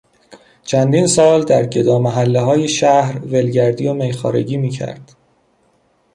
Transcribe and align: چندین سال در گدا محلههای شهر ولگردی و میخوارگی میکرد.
چندین 0.63 1.07
سال 1.07 1.45
در 1.45 1.65
گدا 1.65 1.99
محلههای 1.99 2.67
شهر 2.69 3.25
ولگردی 3.25 3.87
و 3.87 3.93
میخوارگی 3.93 4.57
میکرد. 4.57 5.15